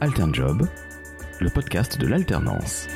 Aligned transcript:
Alternjob, 0.00 0.62
le 1.40 1.50
podcast 1.50 2.00
de 2.00 2.06
l'alternance. 2.06 2.86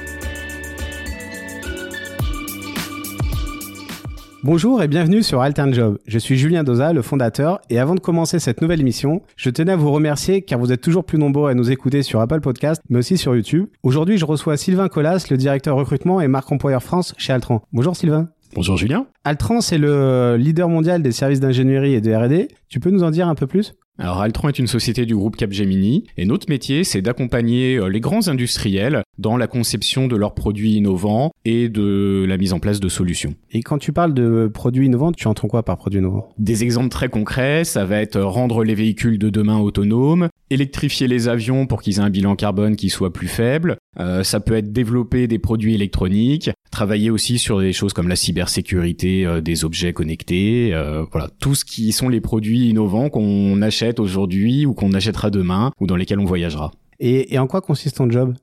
Bonjour 4.44 4.80
et 4.80 4.86
bienvenue 4.86 5.24
sur 5.24 5.40
Alternjob. 5.40 5.98
Je 6.06 6.18
suis 6.20 6.36
Julien 6.36 6.62
Doza, 6.62 6.92
le 6.92 7.02
fondateur, 7.02 7.60
et 7.70 7.80
avant 7.80 7.96
de 7.96 8.00
commencer 8.00 8.38
cette 8.38 8.62
nouvelle 8.62 8.80
émission, 8.80 9.20
je 9.34 9.50
tenais 9.50 9.72
à 9.72 9.76
vous 9.76 9.90
remercier 9.90 10.42
car 10.42 10.60
vous 10.60 10.70
êtes 10.70 10.80
toujours 10.80 11.02
plus 11.04 11.18
nombreux 11.18 11.50
à 11.50 11.54
nous 11.54 11.72
écouter 11.72 12.04
sur 12.04 12.20
Apple 12.20 12.40
Podcast, 12.40 12.80
mais 12.88 13.00
aussi 13.00 13.18
sur 13.18 13.34
YouTube. 13.34 13.66
Aujourd'hui, 13.82 14.16
je 14.16 14.24
reçois 14.24 14.56
Sylvain 14.56 14.86
Collas, 14.86 15.26
le 15.28 15.36
directeur 15.36 15.74
recrutement 15.74 16.20
et 16.20 16.28
marque 16.28 16.52
employeur 16.52 16.84
France 16.84 17.14
chez 17.18 17.32
Altran. 17.32 17.62
Bonjour 17.72 17.96
Sylvain. 17.96 18.28
Bonjour 18.54 18.76
Julien. 18.76 19.06
Altran, 19.24 19.60
c'est 19.60 19.78
le 19.78 20.36
leader 20.36 20.68
mondial 20.68 21.02
des 21.02 21.12
services 21.12 21.40
d'ingénierie 21.40 21.94
et 21.94 22.00
de 22.00 22.14
R&D. 22.14 22.48
Tu 22.68 22.78
peux 22.78 22.90
nous 22.90 23.02
en 23.02 23.10
dire 23.10 23.26
un 23.26 23.34
peu 23.34 23.48
plus? 23.48 23.74
Alors 23.98 24.22
Altron 24.22 24.48
est 24.48 24.58
une 24.58 24.66
société 24.66 25.04
du 25.04 25.14
groupe 25.14 25.36
Capgemini 25.36 26.04
et 26.16 26.24
notre 26.24 26.48
métier 26.48 26.82
c'est 26.82 27.02
d'accompagner 27.02 27.76
euh, 27.76 27.88
les 27.88 28.00
grands 28.00 28.28
industriels 28.28 29.02
dans 29.18 29.36
la 29.36 29.46
conception 29.46 30.08
de 30.08 30.16
leurs 30.16 30.34
produits 30.34 30.72
innovants 30.72 31.30
et 31.44 31.68
de 31.68 32.24
la 32.26 32.38
mise 32.38 32.54
en 32.54 32.58
place 32.58 32.80
de 32.80 32.88
solutions. 32.88 33.34
Et 33.50 33.62
quand 33.62 33.78
tu 33.78 33.92
parles 33.92 34.14
de 34.14 34.50
produits 34.52 34.86
innovants, 34.86 35.12
tu 35.12 35.28
entends 35.28 35.48
quoi 35.48 35.62
par 35.62 35.76
produits 35.76 36.00
innovants? 36.00 36.32
Des 36.38 36.64
exemples 36.64 36.88
très 36.88 37.10
concrets, 37.10 37.64
ça 37.64 37.84
va 37.84 38.00
être 38.00 38.18
rendre 38.18 38.64
les 38.64 38.74
véhicules 38.74 39.18
de 39.18 39.28
demain 39.28 39.58
autonomes, 39.58 40.28
électrifier 40.48 41.06
les 41.06 41.28
avions 41.28 41.66
pour 41.66 41.82
qu'ils 41.82 41.98
aient 41.98 42.02
un 42.02 42.10
bilan 42.10 42.34
carbone 42.34 42.76
qui 42.76 42.88
soit 42.88 43.12
plus 43.12 43.28
faible, 43.28 43.76
euh, 44.00 44.22
ça 44.22 44.40
peut 44.40 44.54
être 44.54 44.72
développer 44.72 45.26
des 45.26 45.38
produits 45.38 45.74
électroniques, 45.74 46.50
travailler 46.72 47.10
aussi 47.10 47.38
sur 47.38 47.60
des 47.60 47.72
choses 47.72 47.92
comme 47.92 48.08
la 48.08 48.16
cybersécurité 48.16 49.24
euh, 49.24 49.40
des 49.40 49.64
objets 49.64 49.92
connectés, 49.92 50.74
euh, 50.74 51.04
voilà, 51.12 51.28
tout 51.38 51.54
ce 51.54 51.64
qui 51.64 51.92
sont 51.92 52.08
les 52.08 52.20
produits 52.20 52.68
innovants 52.68 53.10
qu'on 53.10 53.62
achète 53.62 54.00
aujourd'hui 54.00 54.66
ou 54.66 54.74
qu'on 54.74 54.92
achètera 54.92 55.30
demain 55.30 55.70
ou 55.78 55.86
dans 55.86 55.94
lesquels 55.94 56.18
on 56.18 56.24
voyagera. 56.24 56.72
Et, 56.98 57.34
et 57.34 57.38
en 57.38 57.46
quoi 57.46 57.60
consiste 57.60 57.98
ton 57.98 58.10
job? 58.10 58.34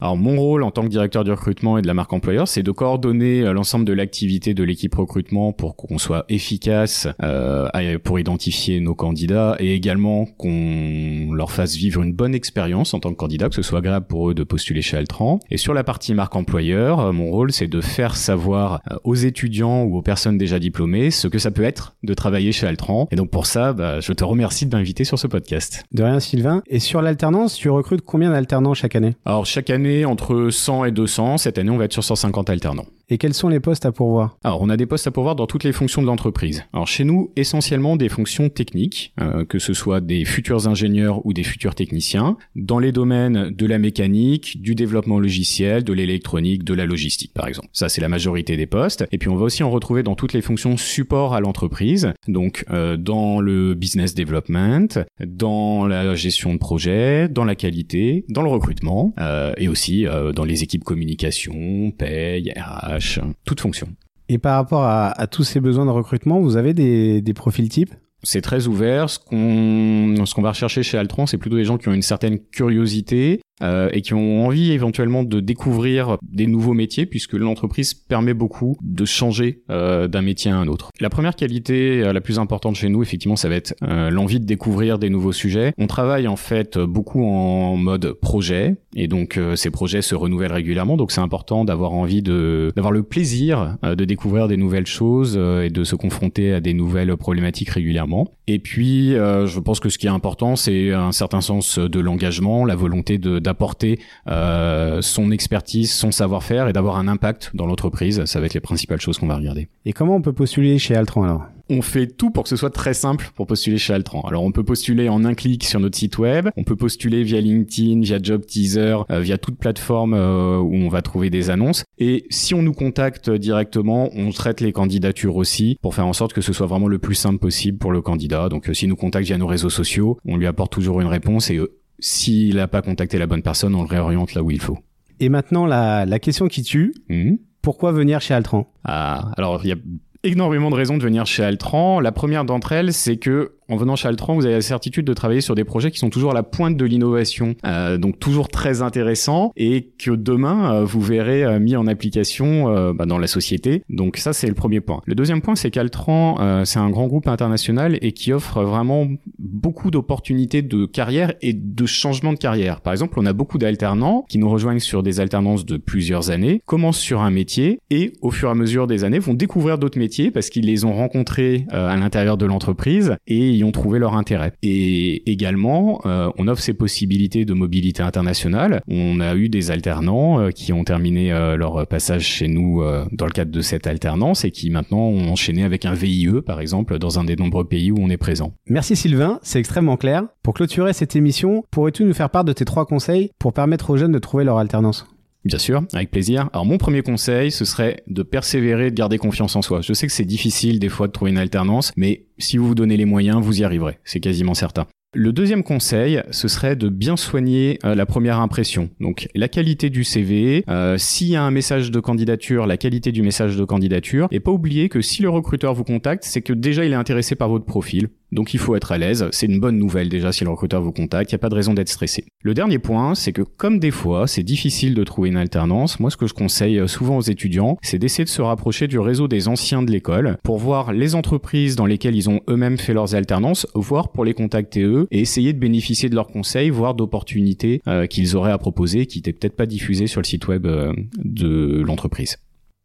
Alors 0.00 0.16
mon 0.16 0.36
rôle 0.36 0.62
en 0.62 0.70
tant 0.70 0.82
que 0.82 0.88
directeur 0.88 1.24
du 1.24 1.30
recrutement 1.30 1.78
et 1.78 1.82
de 1.82 1.86
la 1.86 1.94
marque 1.94 2.12
employeur, 2.12 2.48
c'est 2.48 2.62
de 2.62 2.70
coordonner 2.70 3.42
euh, 3.42 3.52
l'ensemble 3.52 3.84
de 3.84 3.92
l'activité 3.92 4.54
de 4.54 4.64
l'équipe 4.64 4.94
recrutement 4.94 5.52
pour 5.52 5.76
qu'on 5.76 5.98
soit 5.98 6.24
efficace 6.28 7.08
euh, 7.22 7.68
pour 8.02 8.18
identifier 8.18 8.80
nos 8.80 8.94
candidats 8.94 9.56
et 9.58 9.74
également 9.74 10.26
qu'on 10.26 11.32
leur 11.32 11.50
fasse 11.50 11.76
vivre 11.76 12.02
une 12.02 12.12
bonne 12.12 12.34
expérience 12.34 12.94
en 12.94 13.00
tant 13.00 13.10
que 13.10 13.16
candidat, 13.16 13.48
que 13.48 13.54
ce 13.54 13.62
soit 13.62 13.80
agréable 13.80 14.06
pour 14.06 14.30
eux 14.30 14.34
de 14.34 14.42
postuler 14.42 14.82
chez 14.82 14.96
Altran. 14.96 15.40
Et 15.50 15.56
sur 15.56 15.74
la 15.74 15.84
partie 15.84 16.14
marque 16.14 16.34
employeur, 16.34 17.00
euh, 17.00 17.12
mon 17.12 17.30
rôle 17.30 17.52
c'est 17.52 17.68
de 17.68 17.80
faire 17.80 18.16
savoir 18.16 18.80
euh, 18.90 18.96
aux 19.04 19.14
étudiants 19.14 19.82
ou 19.82 19.98
aux 19.98 20.02
personnes 20.02 20.38
déjà 20.38 20.58
diplômées 20.58 21.10
ce 21.10 21.28
que 21.28 21.38
ça 21.38 21.50
peut 21.50 21.64
être 21.64 21.94
de 22.02 22.14
travailler 22.14 22.52
chez 22.52 22.66
Altran. 22.66 23.08
Et 23.10 23.16
donc 23.16 23.30
pour 23.30 23.46
ça, 23.46 23.72
bah, 23.72 24.00
je 24.00 24.12
te 24.12 24.24
remercie 24.24 24.66
de 24.66 24.74
m'inviter 24.74 25.04
sur 25.04 25.18
ce 25.18 25.26
podcast. 25.26 25.84
De 25.92 26.02
rien 26.02 26.20
Sylvain. 26.20 26.62
Et 26.68 26.78
sur 26.78 27.02
l'alternance, 27.02 27.54
tu 27.54 27.68
recrutes 27.68 28.02
combien 28.02 28.30
d'alternants 28.30 28.74
chaque 28.74 28.96
année? 28.96 29.14
Alors 29.24 29.44
chaque 29.46 29.70
année 29.70 29.89
entre 30.04 30.50
100 30.50 30.86
et 30.86 30.92
200. 30.92 31.38
Cette 31.38 31.58
année, 31.58 31.70
on 31.70 31.76
va 31.76 31.84
être 31.84 31.92
sur 31.92 32.04
150 32.04 32.50
alternants. 32.50 32.86
Et 33.12 33.18
quels 33.18 33.34
sont 33.34 33.48
les 33.48 33.58
postes 33.58 33.86
à 33.86 33.92
pourvoir? 33.92 34.38
Alors, 34.44 34.62
on 34.62 34.68
a 34.68 34.76
des 34.76 34.86
postes 34.86 35.08
à 35.08 35.10
pourvoir 35.10 35.34
dans 35.34 35.48
toutes 35.48 35.64
les 35.64 35.72
fonctions 35.72 36.00
de 36.00 36.06
l'entreprise. 36.06 36.62
Alors, 36.72 36.86
chez 36.86 37.02
nous, 37.02 37.32
essentiellement 37.34 37.96
des 37.96 38.08
fonctions 38.08 38.48
techniques, 38.48 39.12
euh, 39.20 39.44
que 39.44 39.58
ce 39.58 39.74
soit 39.74 40.00
des 40.00 40.24
futurs 40.24 40.68
ingénieurs 40.68 41.26
ou 41.26 41.32
des 41.32 41.42
futurs 41.42 41.74
techniciens, 41.74 42.36
dans 42.54 42.78
les 42.78 42.92
domaines 42.92 43.50
de 43.50 43.66
la 43.66 43.80
mécanique, 43.80 44.62
du 44.62 44.76
développement 44.76 45.18
logiciel, 45.18 45.82
de 45.82 45.92
l'électronique, 45.92 46.62
de 46.62 46.72
la 46.72 46.86
logistique, 46.86 47.34
par 47.34 47.48
exemple. 47.48 47.66
Ça, 47.72 47.88
c'est 47.88 48.00
la 48.00 48.08
majorité 48.08 48.56
des 48.56 48.66
postes. 48.66 49.04
Et 49.10 49.18
puis, 49.18 49.28
on 49.28 49.34
va 49.34 49.44
aussi 49.44 49.64
en 49.64 49.70
retrouver 49.70 50.04
dans 50.04 50.14
toutes 50.14 50.32
les 50.32 50.42
fonctions 50.42 50.76
support 50.76 51.34
à 51.34 51.40
l'entreprise, 51.40 52.12
donc 52.28 52.64
euh, 52.70 52.96
dans 52.96 53.40
le 53.40 53.74
business 53.74 54.14
development, 54.14 55.04
dans 55.26 55.84
la 55.84 56.14
gestion 56.14 56.52
de 56.52 56.58
projet, 56.58 57.28
dans 57.28 57.44
la 57.44 57.56
qualité, 57.56 58.24
dans 58.28 58.42
le 58.42 58.50
recrutement, 58.50 59.12
euh, 59.18 59.52
et 59.56 59.66
aussi 59.66 60.06
dans 60.34 60.44
les 60.44 60.62
équipes 60.62 60.84
communication, 60.84 61.90
paye, 61.90 62.52
RH, 62.56 62.99
toute 63.44 63.60
fonction. 63.60 63.88
Et 64.28 64.38
par 64.38 64.56
rapport 64.56 64.84
à, 64.84 65.26
tous 65.26 65.42
ces 65.42 65.60
besoins 65.60 65.86
de 65.86 65.90
recrutement, 65.90 66.40
vous 66.40 66.56
avez 66.56 66.72
des, 66.72 67.20
des 67.20 67.34
profils 67.34 67.68
types? 67.68 67.94
C'est 68.22 68.42
très 68.42 68.68
ouvert. 68.68 69.10
Ce 69.10 69.18
qu'on 69.18 70.24
ce 70.24 70.34
qu'on 70.34 70.42
va 70.42 70.50
rechercher 70.50 70.82
chez 70.82 70.98
Altron, 70.98 71.26
c'est 71.26 71.38
plutôt 71.38 71.56
des 71.56 71.64
gens 71.64 71.78
qui 71.78 71.88
ont 71.88 71.92
une 71.92 72.02
certaine 72.02 72.38
curiosité, 72.38 73.40
euh, 73.62 73.90
et 73.92 74.00
qui 74.00 74.14
ont 74.14 74.46
envie 74.46 74.72
éventuellement 74.72 75.22
de 75.22 75.40
découvrir 75.40 76.16
des 76.22 76.46
nouveaux 76.46 76.72
métiers 76.72 77.04
puisque 77.04 77.34
l'entreprise 77.34 77.92
permet 77.92 78.32
beaucoup 78.32 78.76
de 78.82 79.04
changer 79.04 79.62
euh, 79.70 80.08
d'un 80.08 80.22
métier 80.22 80.50
à 80.50 80.56
un 80.56 80.66
autre. 80.66 80.90
La 80.98 81.10
première 81.10 81.36
qualité 81.36 82.02
euh, 82.02 82.12
la 82.14 82.22
plus 82.22 82.38
importante 82.38 82.76
chez 82.76 82.88
nous, 82.88 83.02
effectivement, 83.02 83.36
ça 83.36 83.48
va 83.48 83.56
être 83.56 83.74
l'envie 83.82 84.40
de 84.40 84.44
découvrir 84.44 84.98
des 84.98 85.10
nouveaux 85.10 85.32
sujets. 85.32 85.72
On 85.78 85.86
travaille 85.86 86.26
en 86.26 86.36
fait 86.36 86.78
beaucoup 86.78 87.24
en 87.24 87.76
mode 87.76 88.12
projet 88.12 88.76
et 88.94 89.08
donc 89.08 89.38
ces 89.54 89.70
projets 89.70 90.02
se 90.02 90.14
renouvellent 90.14 90.52
régulièrement. 90.52 90.96
Donc 90.96 91.12
c'est 91.12 91.20
important 91.20 91.64
d'avoir 91.64 91.92
envie 91.92 92.22
de 92.22 92.72
d'avoir 92.74 92.92
le 92.92 93.02
plaisir 93.02 93.76
de 93.82 94.04
découvrir 94.04 94.48
des 94.48 94.56
nouvelles 94.56 94.86
choses 94.86 95.36
et 95.36 95.70
de 95.70 95.84
se 95.84 95.96
confronter 95.96 96.52
à 96.52 96.60
des 96.60 96.74
nouvelles 96.74 97.16
problématiques 97.16 97.70
régulièrement. 97.70 98.28
Et 98.46 98.58
puis 98.58 99.10
je 99.10 99.60
pense 99.60 99.80
que 99.80 99.88
ce 99.88 99.98
qui 99.98 100.06
est 100.06 100.10
important, 100.10 100.56
c'est 100.56 100.92
un 100.92 101.12
certain 101.12 101.40
sens 101.40 101.78
de 101.78 102.00
l'engagement, 102.00 102.64
la 102.64 102.76
volonté 102.76 103.18
de 103.18 103.38
d'apporter 103.50 103.98
euh, 104.28 105.02
son 105.02 105.32
expertise, 105.32 105.92
son 105.92 106.12
savoir-faire 106.12 106.68
et 106.68 106.72
d'avoir 106.72 106.96
un 106.96 107.08
impact 107.08 107.50
dans 107.54 107.66
l'entreprise. 107.66 108.24
Ça 108.26 108.38
va 108.38 108.46
être 108.46 108.54
les 108.54 108.60
principales 108.60 109.00
choses 109.00 109.18
qu'on 109.18 109.26
va 109.26 109.36
regarder. 109.36 109.68
Et 109.84 109.92
comment 109.92 110.14
on 110.14 110.22
peut 110.22 110.32
postuler 110.32 110.78
chez 110.78 110.94
Altran 110.94 111.24
alors? 111.24 111.42
On 111.72 111.82
fait 111.82 112.08
tout 112.08 112.30
pour 112.30 112.42
que 112.42 112.48
ce 112.48 112.56
soit 112.56 112.70
très 112.70 112.94
simple 112.94 113.30
pour 113.36 113.46
postuler 113.46 113.78
chez 113.78 113.92
Altran. 113.92 114.22
Alors 114.22 114.42
on 114.42 114.50
peut 114.50 114.64
postuler 114.64 115.08
en 115.08 115.24
un 115.24 115.34
clic 115.34 115.62
sur 115.62 115.78
notre 115.78 115.96
site 115.96 116.18
web, 116.18 116.48
on 116.56 116.64
peut 116.64 116.74
postuler 116.74 117.22
via 117.22 117.40
LinkedIn, 117.40 118.00
via 118.00 118.18
Job 118.20 118.44
Teaser, 118.44 118.96
euh, 119.08 119.20
via 119.20 119.38
toute 119.38 119.56
plateforme 119.56 120.14
euh, 120.14 120.58
où 120.58 120.74
on 120.74 120.88
va 120.88 121.00
trouver 121.00 121.30
des 121.30 121.48
annonces. 121.48 121.84
Et 121.98 122.24
si 122.28 122.54
on 122.54 122.62
nous 122.62 122.72
contacte 122.72 123.30
directement, 123.30 124.10
on 124.16 124.30
traite 124.30 124.60
les 124.60 124.72
candidatures 124.72 125.36
aussi 125.36 125.76
pour 125.80 125.94
faire 125.94 126.08
en 126.08 126.12
sorte 126.12 126.32
que 126.32 126.40
ce 126.40 126.52
soit 126.52 126.66
vraiment 126.66 126.88
le 126.88 126.98
plus 126.98 127.14
simple 127.14 127.38
possible 127.38 127.78
pour 127.78 127.92
le 127.92 128.02
candidat. 128.02 128.48
Donc 128.48 128.68
s'il 128.72 128.88
nous 128.88 128.96
contacte 128.96 129.26
via 129.26 129.38
nos 129.38 129.46
réseaux 129.46 129.70
sociaux, 129.70 130.18
on 130.26 130.36
lui 130.36 130.48
apporte 130.48 130.72
toujours 130.72 131.00
une 131.00 131.06
réponse 131.06 131.50
et 131.50 131.60
s'il 132.00 132.56
n'a 132.56 132.68
pas 132.68 132.82
contacté 132.82 133.18
la 133.18 133.26
bonne 133.26 133.42
personne, 133.42 133.74
on 133.74 133.82
le 133.82 133.88
réoriente 133.88 134.34
là 134.34 134.42
où 134.42 134.50
il 134.50 134.60
faut. 134.60 134.78
Et 135.20 135.28
maintenant, 135.28 135.66
la, 135.66 136.06
la 136.06 136.18
question 136.18 136.48
qui 136.48 136.62
tue. 136.62 136.94
Hmm. 137.08 137.36
Pourquoi 137.62 137.92
venir 137.92 138.20
chez 138.20 138.34
Altran? 138.34 138.72
Ah, 138.84 139.32
alors 139.36 139.60
il 139.64 139.68
y 139.68 139.72
a 139.72 139.76
énormément 140.22 140.70
de 140.70 140.74
raisons 140.74 140.96
de 140.96 141.02
venir 141.02 141.26
chez 141.26 141.42
Altran. 141.42 142.00
La 142.00 142.12
première 142.12 142.44
d'entre 142.44 142.72
elles, 142.72 142.92
c'est 142.92 143.16
que 143.16 143.52
en 143.70 143.76
venant 143.76 143.96
chez 143.96 144.08
Altran, 144.08 144.34
vous 144.34 144.44
avez 144.44 144.56
la 144.56 144.60
certitude 144.60 145.06
de 145.06 145.14
travailler 145.14 145.40
sur 145.40 145.54
des 145.54 145.64
projets 145.64 145.90
qui 145.90 145.98
sont 145.98 146.10
toujours 146.10 146.32
à 146.32 146.34
la 146.34 146.42
pointe 146.42 146.76
de 146.76 146.84
l'innovation, 146.84 147.54
euh, 147.64 147.98
donc 147.98 148.18
toujours 148.18 148.48
très 148.48 148.82
intéressants 148.82 149.52
et 149.56 149.90
que 149.98 150.10
demain 150.10 150.74
euh, 150.74 150.84
vous 150.84 151.00
verrez 151.00 151.44
euh, 151.44 151.60
mis 151.60 151.76
en 151.76 151.86
application 151.86 152.68
euh, 152.68 152.92
bah, 152.92 153.06
dans 153.06 153.18
la 153.18 153.28
société. 153.28 153.84
Donc 153.88 154.16
ça 154.16 154.32
c'est 154.32 154.48
le 154.48 154.54
premier 154.54 154.80
point. 154.80 155.02
Le 155.06 155.14
deuxième 155.14 155.40
point 155.40 155.54
c'est 155.54 155.70
qu'Altran 155.70 156.36
euh, 156.40 156.64
c'est 156.64 156.80
un 156.80 156.90
grand 156.90 157.06
groupe 157.06 157.28
international 157.28 157.96
et 158.02 158.12
qui 158.12 158.32
offre 158.32 158.62
vraiment 158.64 159.06
beaucoup 159.38 159.90
d'opportunités 159.90 160.62
de 160.62 160.84
carrière 160.86 161.32
et 161.40 161.52
de 161.52 161.86
changement 161.86 162.32
de 162.32 162.38
carrière. 162.38 162.80
Par 162.80 162.92
exemple, 162.92 163.18
on 163.18 163.26
a 163.26 163.32
beaucoup 163.32 163.58
d'alternants 163.58 164.24
qui 164.28 164.38
nous 164.38 164.50
rejoignent 164.50 164.80
sur 164.80 165.02
des 165.04 165.20
alternances 165.20 165.64
de 165.64 165.76
plusieurs 165.76 166.30
années, 166.30 166.60
commencent 166.66 166.98
sur 166.98 167.20
un 167.20 167.30
métier 167.30 167.78
et 167.90 168.12
au 168.20 168.32
fur 168.32 168.48
et 168.48 168.52
à 168.52 168.54
mesure 168.54 168.88
des 168.88 169.04
années 169.04 169.20
vont 169.20 169.34
découvrir 169.34 169.78
d'autres 169.78 169.98
métiers 169.98 170.32
parce 170.32 170.50
qu'ils 170.50 170.66
les 170.66 170.84
ont 170.84 170.92
rencontrés 170.92 171.66
à 171.70 171.96
l'intérieur 171.96 172.36
de 172.36 172.46
l'entreprise 172.46 173.16
et 173.26 173.59
ont 173.64 173.72
trouvé 173.72 173.98
leur 173.98 174.14
intérêt. 174.14 174.52
Et 174.62 175.30
également, 175.30 176.00
euh, 176.06 176.30
on 176.38 176.48
offre 176.48 176.62
ces 176.62 176.74
possibilités 176.74 177.44
de 177.44 177.54
mobilité 177.54 178.02
internationale. 178.02 178.82
On 178.88 179.20
a 179.20 179.34
eu 179.34 179.48
des 179.48 179.70
alternants 179.70 180.40
euh, 180.40 180.50
qui 180.50 180.72
ont 180.72 180.84
terminé 180.84 181.32
euh, 181.32 181.56
leur 181.56 181.86
passage 181.86 182.24
chez 182.24 182.48
nous 182.48 182.82
dans 183.12 183.26
le 183.26 183.32
cadre 183.32 183.50
de 183.50 183.60
cette 183.60 183.86
alternance 183.86 184.44
et 184.44 184.50
qui 184.50 184.70
maintenant 184.70 184.98
ont 184.98 185.28
enchaîné 185.28 185.64
avec 185.64 185.84
un 185.84 185.94
VIE, 185.94 186.40
par 186.44 186.60
exemple, 186.60 186.98
dans 186.98 187.18
un 187.18 187.24
des 187.24 187.36
nombreux 187.36 187.64
pays 187.64 187.90
où 187.90 187.96
on 187.98 188.10
est 188.10 188.16
présent. 188.16 188.52
Merci 188.66 188.96
Sylvain, 188.96 189.38
c'est 189.42 189.58
extrêmement 189.58 189.96
clair. 189.96 190.24
Pour 190.42 190.54
clôturer 190.54 190.92
cette 190.92 191.16
émission, 191.16 191.64
pourrais-tu 191.70 192.04
nous 192.04 192.14
faire 192.14 192.30
part 192.30 192.44
de 192.44 192.52
tes 192.52 192.64
trois 192.64 192.86
conseils 192.86 193.30
pour 193.38 193.52
permettre 193.52 193.90
aux 193.90 193.96
jeunes 193.96 194.12
de 194.12 194.18
trouver 194.18 194.44
leur 194.44 194.58
alternance? 194.58 195.06
Bien 195.44 195.58
sûr, 195.58 195.82
avec 195.94 196.10
plaisir. 196.10 196.50
Alors 196.52 196.66
mon 196.66 196.76
premier 196.76 197.02
conseil, 197.02 197.50
ce 197.50 197.64
serait 197.64 198.02
de 198.06 198.22
persévérer, 198.22 198.90
de 198.90 198.94
garder 198.94 199.18
confiance 199.18 199.56
en 199.56 199.62
soi. 199.62 199.80
Je 199.80 199.92
sais 199.94 200.06
que 200.06 200.12
c'est 200.12 200.24
difficile 200.24 200.78
des 200.78 200.90
fois 200.90 201.06
de 201.06 201.12
trouver 201.12 201.30
une 201.30 201.38
alternance, 201.38 201.92
mais 201.96 202.26
si 202.38 202.58
vous 202.58 202.68
vous 202.68 202.74
donnez 202.74 202.96
les 202.96 203.06
moyens, 203.06 203.40
vous 203.40 203.60
y 203.60 203.64
arriverez. 203.64 203.98
C'est 204.04 204.20
quasiment 204.20 204.54
certain. 204.54 204.86
Le 205.12 205.32
deuxième 205.32 205.64
conseil, 205.64 206.22
ce 206.30 206.46
serait 206.46 206.76
de 206.76 206.88
bien 206.88 207.16
soigner 207.16 207.80
euh, 207.84 207.96
la 207.96 208.06
première 208.06 208.38
impression. 208.38 208.90
Donc 209.00 209.28
la 209.34 209.48
qualité 209.48 209.90
du 209.90 210.04
CV, 210.04 210.62
euh, 210.68 210.98
s'il 210.98 211.26
y 211.26 211.36
a 211.36 211.42
un 211.42 211.50
message 211.50 211.90
de 211.90 211.98
candidature, 211.98 212.64
la 212.64 212.76
qualité 212.76 213.10
du 213.10 213.22
message 213.22 213.56
de 213.56 213.64
candidature, 213.64 214.28
et 214.30 214.38
pas 214.38 214.52
oublier 214.52 214.88
que 214.88 215.00
si 215.00 215.22
le 215.22 215.28
recruteur 215.28 215.74
vous 215.74 215.82
contacte, 215.82 216.22
c'est 216.22 216.42
que 216.42 216.52
déjà 216.52 216.84
il 216.84 216.92
est 216.92 216.96
intéressé 216.96 217.34
par 217.34 217.48
votre 217.48 217.64
profil 217.64 218.10
Donc 218.32 218.54
il 218.54 218.60
faut 218.60 218.76
être 218.76 218.92
à 218.92 218.98
l'aise. 218.98 219.26
C'est 219.32 219.46
une 219.46 219.60
bonne 219.60 219.78
nouvelle 219.78 220.08
déjà 220.08 220.32
si 220.32 220.44
le 220.44 220.50
recruteur 220.50 220.82
vous 220.82 220.92
contacte. 220.92 221.30
Il 221.30 221.34
n'y 221.34 221.40
a 221.40 221.40
pas 221.40 221.48
de 221.48 221.54
raison 221.54 221.74
d'être 221.74 221.88
stressé. 221.88 222.24
Le 222.42 222.54
dernier 222.54 222.78
point, 222.78 223.14
c'est 223.14 223.32
que 223.32 223.42
comme 223.42 223.78
des 223.78 223.90
fois, 223.90 224.26
c'est 224.26 224.42
difficile 224.42 224.94
de 224.94 225.04
trouver 225.04 225.28
une 225.28 225.36
alternance. 225.36 226.00
Moi, 226.00 226.10
ce 226.10 226.16
que 226.16 226.26
je 226.26 226.34
conseille 226.34 226.88
souvent 226.88 227.16
aux 227.16 227.22
étudiants, 227.22 227.76
c'est 227.82 227.98
d'essayer 227.98 228.24
de 228.24 228.28
se 228.28 228.42
rapprocher 228.42 228.86
du 228.88 228.98
réseau 228.98 229.28
des 229.28 229.48
anciens 229.48 229.82
de 229.82 229.90
l'école 229.90 230.36
pour 230.42 230.58
voir 230.58 230.92
les 230.92 231.14
entreprises 231.14 231.76
dans 231.76 231.86
lesquelles 231.86 232.16
ils 232.16 232.30
ont 232.30 232.40
eux-mêmes 232.48 232.78
fait 232.78 232.94
leurs 232.94 233.14
alternances, 233.14 233.66
voir 233.74 234.12
pour 234.12 234.24
les 234.24 234.34
contacter 234.34 234.82
eux 234.82 235.06
et 235.10 235.20
essayer 235.20 235.52
de 235.52 235.58
bénéficier 235.58 236.08
de 236.08 236.14
leurs 236.14 236.28
conseils, 236.28 236.70
voire 236.70 236.94
d'opportunités 236.94 237.80
euh, 237.88 238.06
qu'ils 238.06 238.36
auraient 238.36 238.52
à 238.52 238.58
proposer 238.58 239.06
qui 239.06 239.18
n'étaient 239.18 239.32
peut-être 239.32 239.56
pas 239.56 239.66
diffusées 239.66 240.06
sur 240.06 240.20
le 240.20 240.26
site 240.26 240.48
web 240.48 240.66
euh, 240.66 240.92
de 241.18 241.82
l'entreprise. 241.84 242.36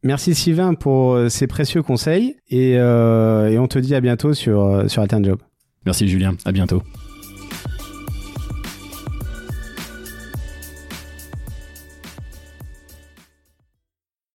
Merci 0.05 0.35
Sylvain 0.35 0.75
pour 0.75 1.13
euh, 1.13 1.29
ces 1.29 1.47
précieux 1.47 1.83
conseils 1.83 2.35
et, 2.49 2.73
et, 2.73 2.79
on 3.59 3.67
te 3.67 3.79
dit 3.79 3.95
à 3.95 4.01
bientôt 4.01 4.33
sur, 4.33 4.89
sur 4.89 5.05
Job. 5.09 5.39
Merci 5.85 6.07
Julien, 6.07 6.35
à 6.45 6.51
bientôt. 6.51 6.81